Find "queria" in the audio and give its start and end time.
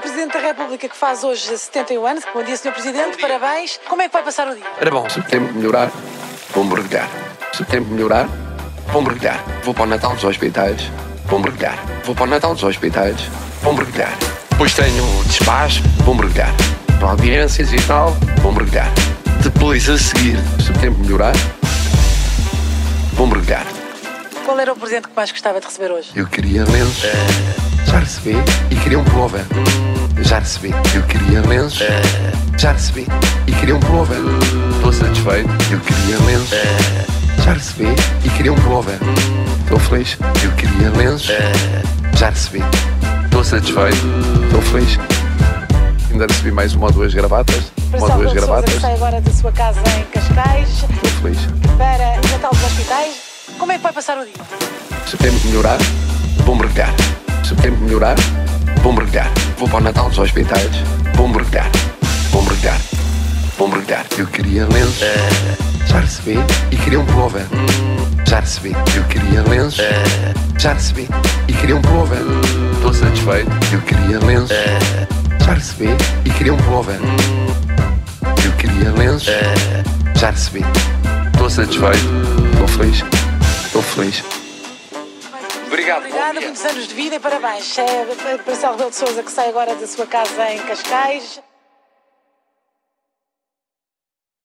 26.26-26.64, 28.76-28.98, 31.02-31.40, 33.52-33.74, 35.80-36.18, 38.30-38.52, 40.52-40.90, 64.28-64.68, 66.76-67.00, 69.02-69.42, 71.52-71.74, 73.80-74.20, 76.30-76.54, 78.52-78.92